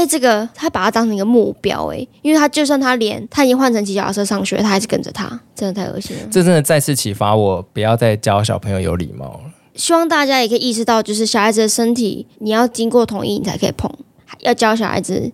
[0.00, 6.22] 哎、欸，这个他把他当成一个目标，哎，因为他就算他连他已经换成骑脚踏车上学，他还是跟着他，真的太恶心了。
[6.30, 9.40] 这真的再次启发我，不要再教小朋友有礼貌了。
[9.74, 13.92] 希望大家也可以意识到，就是小孩子的身体，你要经过同意你才可以碰。
[14.38, 15.30] 要教小孩子，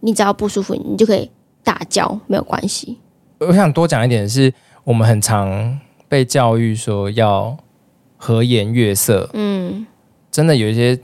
[0.00, 1.30] 你只要不舒服，你就可以
[1.62, 2.98] 大叫，没有关系。
[3.38, 4.52] 我想多讲一点的是，
[4.82, 5.78] 我们很常
[6.08, 7.56] 被教育说要
[8.16, 9.86] 和颜悦色，嗯，
[10.32, 10.98] 真的有一些。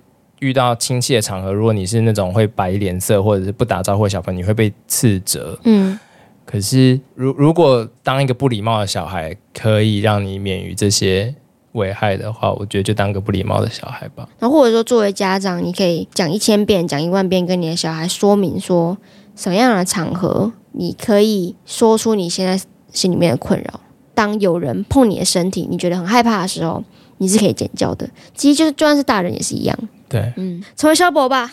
[0.45, 5.59] 遇到亲戚的场合，如果你是那种会摆脸色或者是不打招呼的小朋友，你会被斥责。
[5.65, 5.99] 嗯，
[6.45, 11.35] 可是如如果当一个不礼貌的小孩可以让你免于这些
[11.73, 14.29] 危害的话，我觉得就当个不礼貌的小孩吧。
[14.39, 18.99] 然后或者说作为家长，你可以讲一千遍、讲一万遍，跟你的小孩说明说
[19.35, 22.61] 什么样的场合你可以说出你现在
[22.93, 23.81] 心里面的困扰。
[24.15, 26.85] 当有人碰你的身体，你觉得很害怕的时候，
[27.19, 28.09] 你是可以尖叫的。
[28.33, 29.77] 其实就是就算是大人也是一样。
[30.15, 31.53] 对，嗯，成为萧伯吧，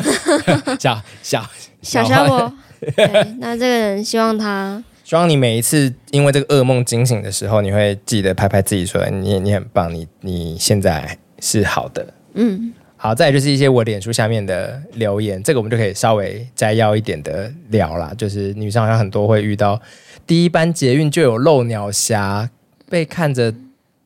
[0.78, 1.42] 小小
[1.80, 2.52] 小萧伯。
[2.94, 3.06] 对，
[3.38, 12.06] 那这个人希望他， 希望你每一次因为这个噩梦惊醒的时候，你会记得拍拍自己说，你你很棒，你你现在是好的。
[12.34, 18.12] 嗯，好，再来就是一些我脸书下面的留言，这个我们就可以稍微摘要一点的聊啦。
[18.18, 19.80] 就是女生好像很多会遇到
[20.26, 22.50] 第一班捷运就有漏鸟侠，
[22.90, 23.54] 被看着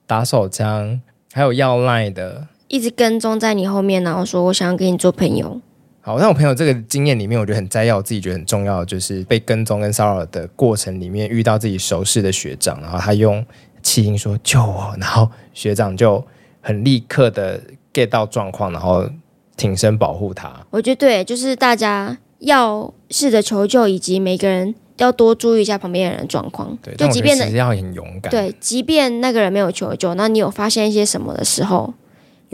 [0.06, 1.00] 打手枪，
[1.32, 2.46] 还有要赖的。
[2.68, 5.60] 一直跟踪在你后面，然后说我想要跟你做朋友。
[6.00, 13.42] 好，那我朋友这个经验里面，我觉得很摘要，我自己觉得很重要，就是被跟踪跟骚扰的过程里面，遇到自己熟识的学长，然后他用
[13.82, 16.22] 气音说救我，然后学长就
[16.60, 17.58] 很立刻的
[17.92, 19.08] get 到状况，然后
[19.56, 20.52] 挺身保护他。
[20.68, 26.76] 我觉得对，就是大家要试着求救，以及每个人要多注意一下旁边的人的状况。
[26.82, 28.30] 对，就即便其实要很勇敢。
[28.30, 31.94] 对，即便那个人没有求救，那你有发现一些什么的时候？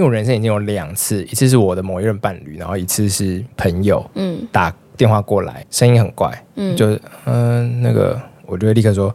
[0.00, 9.14] 因为我人生已经有两次，一次是我的某一任伴侣，然后一次是朋友，嗯，打电话过来，声音很怪，嗯，就是嗯、呃、那个，我就会立刻说，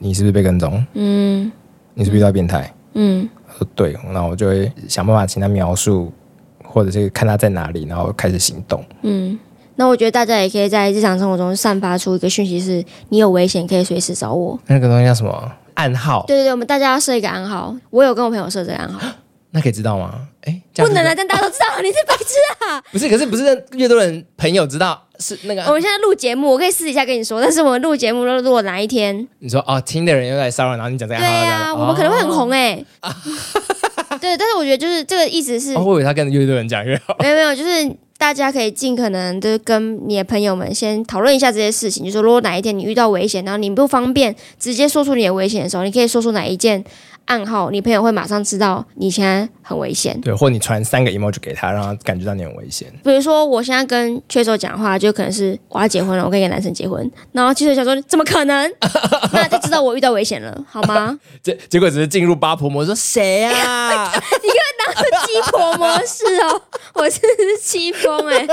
[0.00, 0.84] 你是不是被跟踪？
[0.94, 1.52] 嗯，
[1.94, 2.74] 你是不是遇到变态？
[2.94, 6.12] 嗯，他说对，然后我就会想办法请他描述，
[6.64, 8.84] 或者是看他在哪里，然后开始行动。
[9.02, 9.38] 嗯，
[9.76, 14.58] 那我觉得大家也可以在日常生活中散发出一个讯息，是你有危险可以随时找我。
[14.66, 15.52] 那个东西叫什么？
[15.74, 16.24] 暗号？
[16.26, 17.72] 对对对，我们大家要设一个暗号。
[17.90, 19.00] 我有跟我朋友设这个暗号。
[19.54, 20.26] 那可以知道吗？
[20.42, 21.14] 哎，不能啊！
[21.16, 22.34] 但大家都知道，你是白痴
[22.66, 22.82] 啊！
[22.90, 25.62] 不是，可是不是越多人朋友知道是那个。
[25.62, 27.40] 我们现在录节目，我可以私底下跟你说。
[27.40, 32.84] 但是我们录节目，如果哪一天你说哦，听的人又在骚扰，然后你讲这样，对呀，我们可能会很红哎。
[34.20, 37.16] 对，但是我觉得就是这个意思是，我以为他跟越多人讲越好。
[37.20, 42.04] 没有没有，就是大家可以尽可能的跟你的朋友们先讨论一下这些事情。
[42.04, 46.84] 就说如果哪一天你遇到危险，然后你不方便直接说出你的危险的时候，你可以说出哪一件。
[47.26, 50.20] 暗号，你朋友会马上知道你现在很危险。
[50.20, 52.86] 对，或你传三个 emoji 给他，让他感觉到你很危险。
[53.02, 58.70] 比如说，我现在跟雀手讲话，就可能是我要结婚了，我跟一个男生结婚，然后雀手想说怎么可能？
[59.32, 61.18] 那就知道我遇到危险了，好吗？
[61.42, 64.04] 结结果只是进入八婆模式，说谁啊？
[64.12, 64.58] 你可
[65.26, 66.60] 鸡婆模式哦，
[66.94, 68.46] 我真是气疯哎。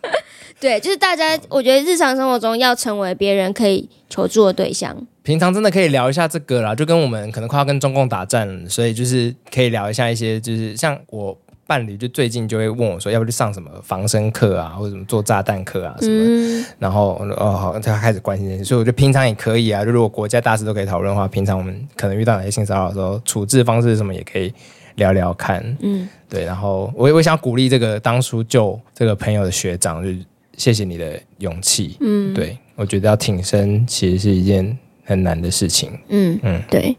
[0.60, 4.96] 对，就是大家，我觉得日常生活中要成为别人可以求助的对象。
[5.22, 24.52] 平常真的可以聊一下这个啦，就跟我们可能快要跟中共打战，所以就是可以聊一下一些，就是像我伴侣就最近就会问我说，要不去上什么防身课啊，或者什么做炸弹课啊什么，嗯、然后哦好，他开始关心这些，所以我觉得平常也可以啊，就如果国家大事都可以讨论的话，平常我们可能遇到哪些性骚扰的时候，处置方式什么也可以
[24.96, 30.24] 聊聊看，嗯，对，然后我我想鼓励这个当初救这个朋友的学长，就
[30.56, 36.96] 谢谢你的勇气，嗯，对我觉得要挺身其实是一件很难的事情，嗯嗯，对，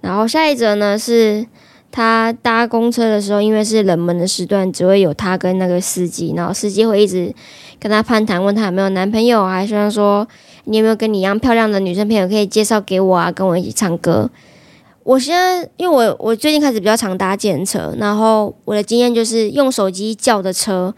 [0.00, 1.46] 然后下一则呢是。
[1.92, 7.34] 他搭公车的时候，因为是冷门的时段，只会有他跟那个司机，然后司机会一直
[7.80, 10.24] 跟他攀谈，问他有没有男朋友，还说说
[10.66, 14.30] 你有没有跟你一样漂亮的女生朋友可以介绍给我啊，跟我一起唱歌。
[15.02, 20.94] 我现在因为我我最近开始比较常搭建车，然后我的经验就是用手机叫的车，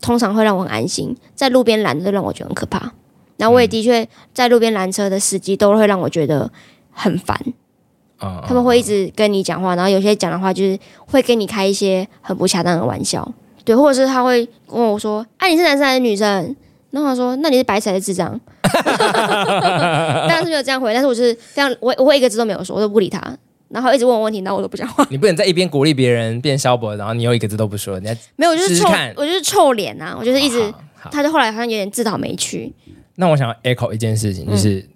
[0.00, 2.92] 通常会让我很安心，在路边拦的让我觉得很可怕。
[3.36, 6.50] 然后我也的确在路边拦车的司机都会让我觉得
[6.90, 7.38] 很烦。
[8.46, 13.26] 他们会一直跟你讲话，然后有些讲的话就是会跟你开一些很不恰当的玩笑，
[13.64, 16.54] 对，或者是他会问我说：“哎、啊，你是男生还是女生？”
[16.90, 23.20] 然后他说：“那你是白痴还是智障？” 当然是没有这样回，但是我就是这样，我我会一个字都没有说，我都不理他，
[23.68, 25.06] 然后一直问我问题，然后我都不讲话。
[25.10, 30.72] 你不能在一边鼓励别人变萧伯，然后你又一个字都不说，人家没有，我就是臭，我就是臭脸呐，我就是一直，
[31.10, 32.72] 他就后来好像有点自讨没趣。
[33.16, 34.88] 那我想要 echo 一件事情，就是、嗯、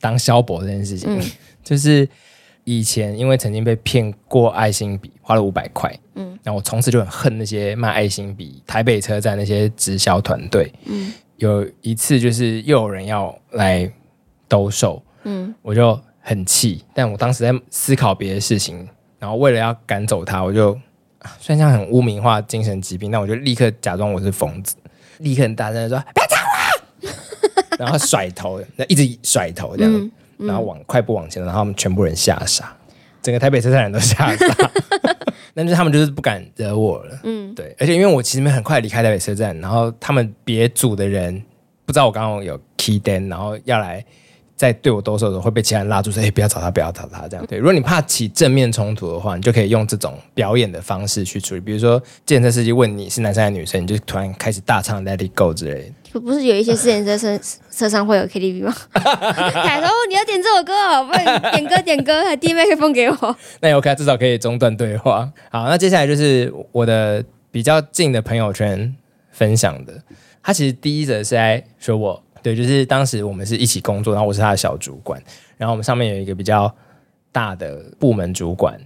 [0.00, 1.22] 当萧伯这件事情，嗯、
[1.62, 2.08] 就是。
[2.68, 13.90] 以前因为曾经被骗过爱心笔，花了五百块，嗯，然后我从此就很恨那些卖爱心笔、台北车站那些直销团队，嗯，有一次就是又有人要来
[14.48, 20.72] 兜售，嗯，我就很气，但我当时在思考别的事情，然后为了要赶走他，我就
[21.40, 24.76] 虽然这样很污名化精神疾病，但我就立刻假装我是疯子，
[25.18, 29.92] 立刻很大声的说不要讲话， 然后甩头，那一直甩头这样。
[29.92, 30.10] 嗯。
[30.38, 32.76] 然后往快步往前，然后他们全部人吓傻，
[33.26, 34.70] 整个台北车站人都吓傻。
[35.52, 37.18] 但是他们就是不敢惹我了。
[37.24, 41.42] 嗯，对，而且因为我其实没很快离开台北车站，然后他们别组的人
[41.84, 44.04] 不知道我刚刚有 key d a n，然后要来
[44.54, 47.58] 在对我兜售的时候会被其他人拉住说：“哎，不要找他，不要找他。”这样对。
[47.58, 51.60] 如果你怕起正面冲突的话，你就可以用这种表演的方式去处理。
[51.60, 55.92] 比如说，计程车司机问你是男生还是女生，你就突然开始大唱 Let It Go 之类的。
[56.20, 57.38] 不是有一些自行车车
[57.70, 58.74] 车上会有 KTV 吗？
[58.92, 63.36] 凯说你要点这首歌，好不然点歌点歌，还递麦克风给我。
[63.60, 65.30] 那 OK，至少可以中断对话。
[65.50, 68.94] 好，那接下来就是我的比较近的朋友圈
[69.30, 69.92] 分享的。
[70.42, 75.22] 他其实第一则是在说我，对，就是当时我们是一起工作，然后我是他的小主管，
[75.56, 76.72] 然后我们上面有一个比较
[77.32, 78.80] 大的部门主管，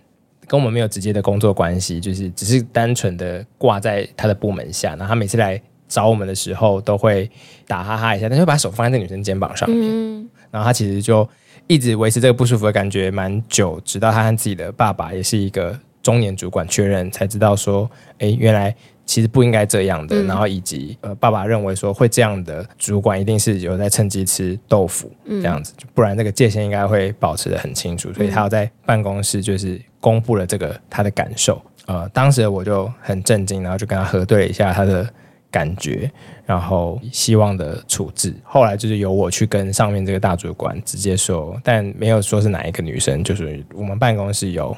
[0.47, 4.91] 跟我们没有直接的工作关系，就是只是单纯的挂在他的部门下。
[4.91, 5.61] 然后他每次来。
[5.91, 7.29] 找我们的时候都会
[7.67, 11.29] 打哈哈一下，但是会把手放在那女生肩膀上面，嗯、然后他其实就
[11.67, 18.75] 一直维持这个不舒服的感觉蛮久，直到他和自己的爸爸也是一个中年主管确认，才知道说，哎，原来
[19.05, 20.23] 其实不应该这样的。
[20.23, 28.13] 嗯、然后以及呃，爸爸认为说会这样的主管一定是有在趁机吃豆腐这样子，嗯、不然这个界限应该会保持的很清楚。
[28.15, 31.61] 所以他要在办公室就是公布了这个他的感受。
[31.87, 35.05] 呃，当时我就很震惊，然后就跟他核对了一下他的。
[35.51, 36.11] 感觉，
[36.47, 44.77] 然后希望的处置，后来就是由我去跟上面这个大主管直接说，但没有说是哪一个女生，就是我们办公室有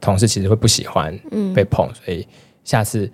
[0.00, 1.16] 同事其实会不喜欢
[1.54, 2.26] 被碰，嗯、所以
[2.64, 3.08] 下次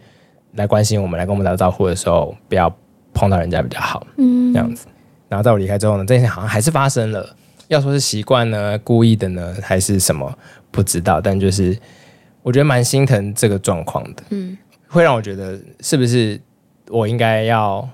[0.52, 2.74] 来关心我们、来跟我们打招呼的时候，不要
[3.12, 4.86] 碰到人家比较好，嗯，这样子。
[5.28, 7.36] 然后在我离开之后呢，这件事好像还是发生了，
[7.68, 10.32] 要说是习惯呢、故意的呢，还是什么，
[10.70, 11.76] 不知道，但就是
[12.42, 14.56] 我觉得蛮心疼这个状况的，嗯，
[14.88, 16.40] 会让我觉得是不是。
[16.88, 17.88] 我应该要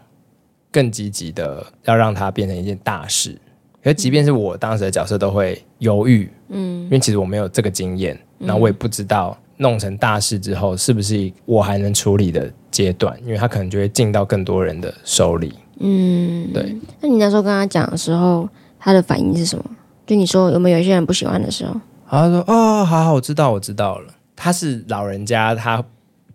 [0.71, 3.39] 更积极的，要让它变成一件大事。
[3.83, 16.77] 可即便是我当时的角色都会犹豫，嗯，因为其实我没有这个经验，然后我也不知道弄成大事之后是不是我还能处理的阶段，因为他可能就会进到更多人的手里，嗯，对。
[17.01, 19.65] 那你那时候跟他讲的时候，他的反应是什么？
[20.07, 21.75] 就你说有没有一些人不喜欢的时候？
[22.09, 25.83] 他说：“哦，好好，我知道，我知道了。”他是老人家，他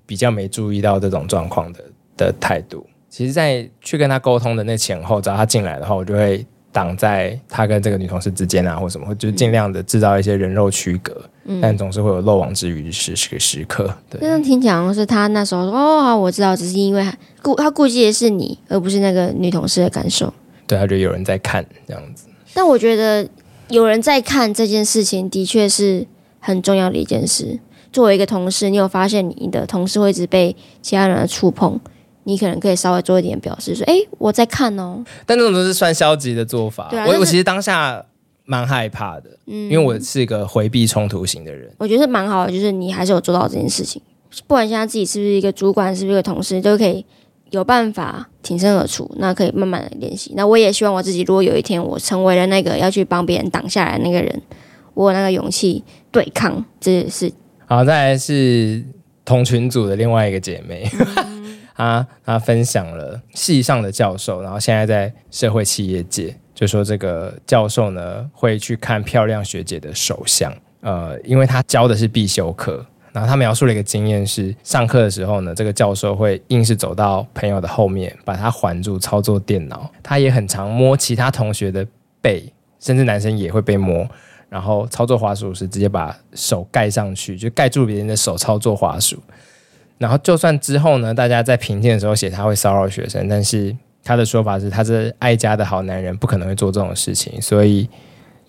[0.06, 1.80] 比较没注意到这种状况的。
[2.18, 13.92] 的态度，其实，在去跟他沟通的那前后，只要他进来的话，我就会挡在他跟这个女同事之间啊，或什么，就尽量的制造一些人肉区隔，嗯、但总是会有漏网之鱼时时时刻。
[14.10, 17.04] 对，那听起来是他那时候说：“哦，好，我知道，只是因为
[17.42, 20.32] 顾他顾忌的是你，而不是那个女同事的感受。”
[20.68, 22.26] 对，他觉得有人在看这样子。
[22.54, 23.28] 但我觉得
[23.70, 26.06] 有人在看这件事情，的确是
[26.40, 27.60] 很重要的一件事。
[27.92, 31.80] 作为一个同事，你有发现你的同事会一直被其他人的触碰？
[32.28, 36.90] 你可能可以稍微做一点表示，说：“哎，我在看哦。”但那种都是算消极的做法。
[36.90, 38.06] 对啊，我我其实当下
[38.44, 41.72] 蛮害怕的，嗯，因为我是一个回避冲突型的人。
[41.78, 44.02] 我觉得是蛮好的，就是你还是有做到这件事情。
[44.46, 47.06] 不管现在自己是不是一个主管，是不是一个同事，都可以
[47.52, 49.10] 有办法挺身而出。
[49.16, 50.34] 那可以慢慢的练习。
[50.36, 54.42] 那我也希望我自己，如果有一天我成为了那个要去帮别人挡下来的那个人，
[54.94, 57.32] 我有那个勇气对抗这件事。
[57.66, 58.84] 好，再来是
[59.24, 60.90] 同群组的另外一个姐妹，
[61.78, 70.52] 他他分享了系上的教授，然后现在在社会企业界，就说这个教授呢会去看漂亮学姐的手相，
[70.82, 72.84] 呃，因为他教的是必修课。
[73.14, 79.90] 然后他描述了一个经验是，上课的时候呢，这个教授会硬是走到朋友的后面，把他环住操作电脑。
[80.04, 81.88] 他也很常摸其他同学的
[82.22, 84.08] 背，甚至男生也会被摸。
[84.50, 89.18] 然后操作滑鼠时，直接把手盖上去，就盖住别人的手操作滑鼠。
[89.98, 97.42] 然后就算之后呢，大家在评鉴的时候写他会骚扰学生，但是他的说法是，他是爱家的好男人，不可能会做这种事情。
[97.42, 97.90] 所以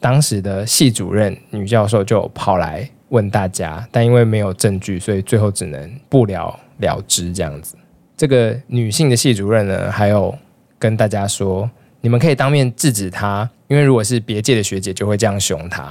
[0.01, 2.89] 当时的系主任女教授就跑来。
[3.11, 7.75] 问大家，但因为没有证据，所以最后只能不了了之这样子。
[8.19, 10.37] 这个女性的系主任呢，还有
[10.79, 11.71] 跟大家说，
[12.03, 15.85] 你们可以当面制止她，因为如果是别界的学姐，就会这样凶她。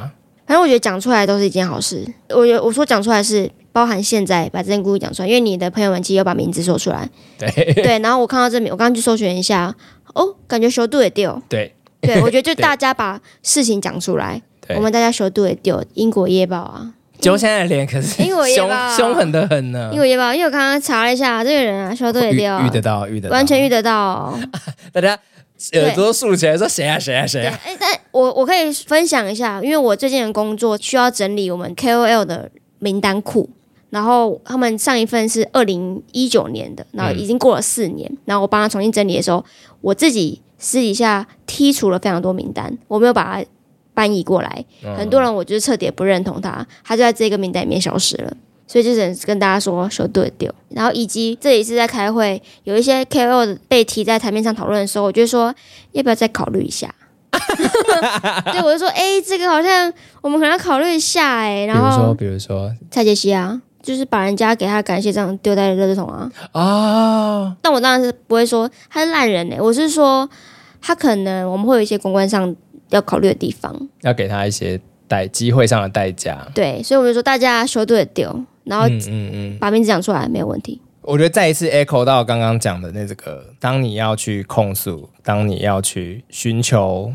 [0.45, 2.07] 反正我觉得讲出来都是一件好事。
[2.29, 7.07] 我有我说讲出来是包含现在把这件故事讲出来，因为你的朋友们其实有把名字说出来。
[7.37, 9.71] 对对，然后我看到这名，我刚刚去搜寻一下，
[10.15, 11.39] 哦，感觉修度也掉。
[11.47, 11.71] 对
[12.01, 15.83] 对，我觉得就 大家把事情讲出来，我们大家修度也掉。
[15.93, 16.91] 英国夜报啊。
[17.21, 18.23] 就现在的脸可是
[18.55, 18.67] 凶
[18.97, 19.91] 凶狠的很呢。
[19.93, 24.35] 因为因为我刚刚查了一下，这个人啊，说对掉，遇得到，遇得到，完全遇得到。
[24.91, 25.15] 大家
[25.73, 27.59] 耳朵竖起来说谁啊谁啊谁啊？
[27.63, 32.49] 哎，但我我可以分享一下，因为我最近的工作需要整理我们 KOL 的
[32.79, 33.49] 名单库，
[33.89, 39.43] 然后他们上一份是二零一九年的，然后已经过了四年，嗯、然后我帮他重新整理的时候，
[39.81, 43.45] 我自己私底下剔除了非常多名单，我没有把它。
[43.97, 44.63] 搬移过来，
[44.95, 48.31] 很多人我就是彻底不认同他，他就在这个名单里面消失了，
[48.67, 50.53] 所以就只能跟大家说说对丢。
[50.69, 55.51] 然后以及这一次在开会，有一些 KOL 被提在台面上讨论的时候，我就说
[55.93, 56.93] 要不要再考虑一下？
[58.53, 61.65] 对，我就说哎、欸，这个好像我们可能要考虑一下哎、欸。
[61.65, 66.61] 然后比如说，比如说蔡杰西啊，就是把人家给他感谢这样丢在垃圾桶啊啊！
[66.61, 70.29] 哦、但我当然是不会说他是烂人呢、欸，我是说
[70.81, 72.55] 他可能我们会有一些公关上。
[72.89, 74.79] 要考虑的地方，要给他一些
[75.09, 76.47] 代机会上的代价。
[76.55, 78.33] 对，所以我就说大家修对丢，
[78.63, 80.81] 然后嗯嗯嗯，把名字讲出来没有问题。
[81.01, 87.13] 我觉得再一次 echo 到刚刚讲的那这个，当你要去控诉，当你要去寻求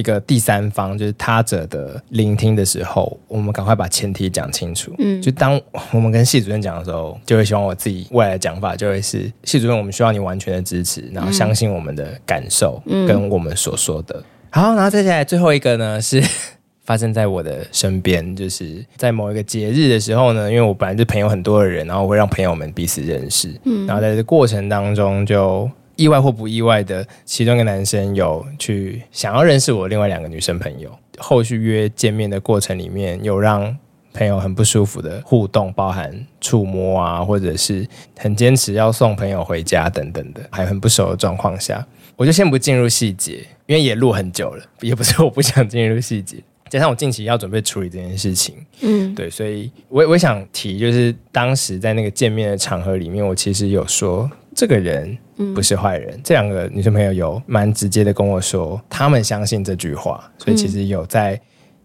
[0.00, 4.92] 一个第三方，就是他者的聆听的时候，我们赶快把前提讲清楚。
[4.98, 5.60] 嗯，就当
[5.92, 14.16] 我们跟系主任讲的时候，就会希望我自己未来的讲法就会是系主任，我们需要你完全的支持，然后相信我们的感受，跟我们所说的。
[14.16, 16.20] 嗯好，然后接下来最后一个呢，是
[16.82, 25.70] 发生在我的身边，就是在某一个节日的时候呢，因为我本来就朋友很多的人，然后我会让朋友们彼此认识，嗯，然后在这个过程当中，就
[26.00, 33.76] 意外或不意外的，其中一个男生有去想要认识我另外两个女生朋友，后续约见面的过程里面，有让
[34.14, 37.86] 朋友很不舒服的互动，包含触摸啊，或者是
[38.16, 41.86] 很坚持要送朋友回家等等的，还很不熟的状况下。
[42.16, 46.38] 我就先不进入细节，因为也录很久了，也不是我不想进入细节，
[46.70, 55.16] 加上我近期要准备处理这件事情，嗯， 对，所以我我想提，就是当时在那个见面的场合里面，我其实有说这个人
[55.54, 61.40] 不是坏人，嗯、这两个女生朋友有蛮直接的跟我说，他们相信这句话，所以其实有在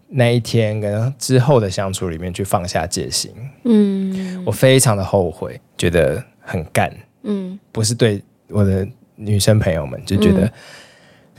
[0.08, 3.30] 那一天跟之后的相处里面去放下戒心，
[3.64, 6.92] 嗯，我非常的后悔，觉得很干，
[7.22, 8.86] 嗯，不是对我的。
[9.18, 10.52] 女生朋友们就觉得，嗯、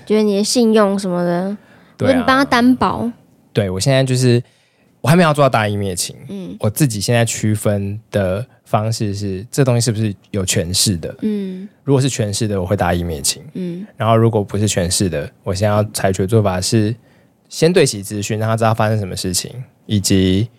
[0.04, 1.56] 觉得你的信用什么的，
[1.96, 3.08] 对、啊，你帮他担保。
[3.54, 4.42] 对，我现在就是，
[5.00, 6.16] 我还没有做到大义灭亲。
[6.28, 11.16] 嗯，我自己现在区分的方式是，这东西是不是有诠释的？
[11.22, 13.42] 嗯，如果是诠释的，我会大义灭亲。
[13.54, 16.94] 嗯，然后如果不是诠释的，我现在要采取的做法是，
[17.48, 19.52] 先对其资讯，让他知道发生什么事情，
[19.86, 20.50] 以及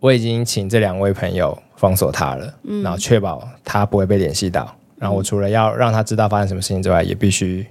[0.00, 4.74] 我已经请这两位朋友封锁他了，嗯、然后确保他不会被联系到。
[4.98, 7.66] 然后我除了要让他知道发生什么事情之外，也必须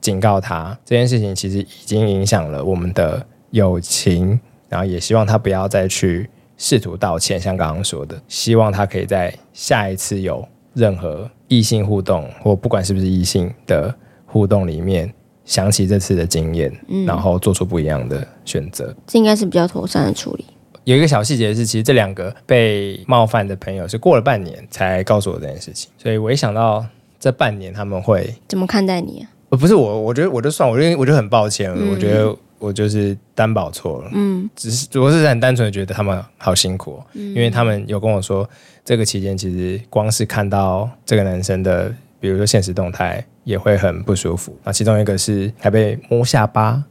[0.00, 4.38] 警告他，这件事情其实已经影响了我们的友情。
[4.68, 13.94] 然后也希望他不要再去试图道歉，像刚刚说的，希望他可以在下一次有任何异性互动，或不管是不是异性的
[14.24, 15.12] 互动里面，
[15.44, 18.94] 想起这次的经验，嗯、然后做出不一样的选择。
[19.06, 20.44] 这应该是比较妥善的处理。
[20.84, 26.86] 有一个小细节是，其实这两个被冒犯的朋友是过了半年才告诉我这件事情，所以我一想到
[27.18, 29.30] 这半年他们会怎么看待你啊？
[29.48, 38.48] 呃，不是我，我觉得我就算，我就我就很抱歉，嗯、我觉得我就是担保错了，嗯，只是我是很单纯的觉得他们好辛苦，嗯、因为他们有跟我说，
[38.84, 44.56] 这个期间，其实光是看到这个男生的，比如说现实动态，也会很不舒服。
[44.64, 46.82] 那其中一个是还被摸下巴。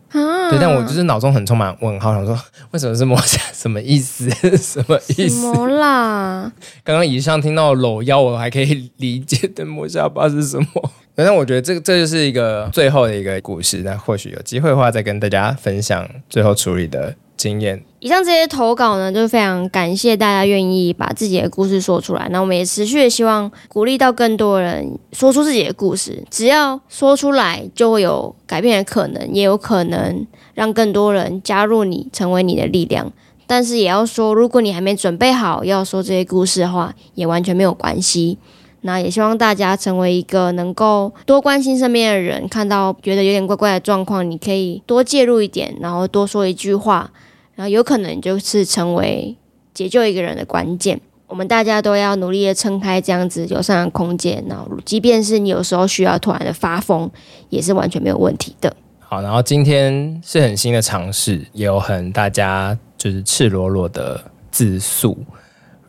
[0.49, 2.37] 对，但我就是脑中很充满问号，想说
[2.71, 3.39] 为什么是摸下？
[3.53, 4.29] 什么意思？
[4.57, 5.41] 什么意思？
[5.41, 6.51] 什么啦？
[6.83, 10.91] 刚刚以上听到搂腰，我还可以理解的摸下巴是什么？
[11.15, 13.77] 反正我觉得这个这就是一个最后的一个故事。
[13.85, 17.81] 那或许有机会的话，再跟大家分享最后处理的经验。
[18.05, 22.27] 以上这些投稿呢，就是非常感谢大家愿意把自己的故事说出来。
[22.29, 26.23] 那我们也持续的希望鼓励到更多人说出自己的故事。
[26.29, 33.11] 只要说出来，就会有改变的可能，也有可能让更多人加入你，成为你的力量。
[33.47, 38.37] 但是也要说，如果你还没准备好要说这些故事的话，也完全没有关系。
[38.81, 47.09] 那也希望大家成为一个能够多关心身边的人，看到觉得有点怪怪的状况，你可以多介入一点，然后多说一句话。
[47.55, 49.35] 然后有可能就是成为
[49.73, 50.99] 解救一个人的关键。
[51.27, 54.43] 我们大家都要努力的撑开这样子友善的空间。
[54.47, 57.09] 然后，即便是你有时候需要突然的发疯，
[57.49, 58.71] 也是完全没有问题的。
[58.99, 65.17] 好，然后今天是很新的尝试，也有很大家就是赤裸裸的自诉。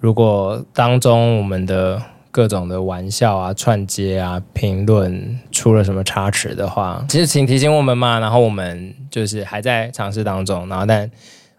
[0.00, 2.00] 如果当中我们的
[2.30, 8.18] 各种的玩笑啊、串接啊、评论出了什么差池的话，其实请提醒我们嘛。
[8.18, 11.10] 然后我们就是还在尝试当中，然后但。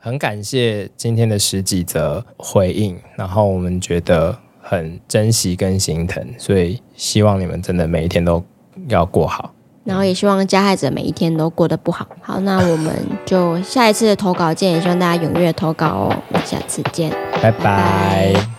[0.08, 8.42] 很感谢今天的十几则回应，然后我们觉得很珍惜跟心疼，所以希望你们真的每一天都
[8.88, 9.54] 要过好，
[9.84, 12.08] 然后也希望加害者每一天都过得不好。
[12.22, 12.96] 好，那我们
[13.26, 16.16] 就下一次的投稿见，也希望大家踊跃投稿哦。
[16.30, 17.12] 我们下次见，
[17.44, 17.52] 拜拜。
[17.52, 18.57] 拜拜。